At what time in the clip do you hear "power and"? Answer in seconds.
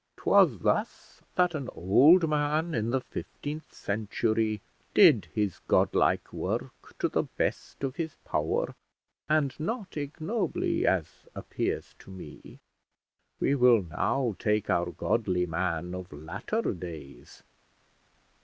8.25-9.53